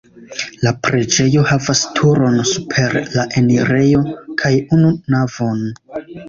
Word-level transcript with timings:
La 0.67 0.71
preĝejo 0.85 1.43
havas 1.49 1.81
turon 1.99 2.39
super 2.53 2.97
la 3.17 3.27
enirejo 3.43 4.01
kaj 4.43 4.53
unu 4.79 4.91
navon. 5.17 5.63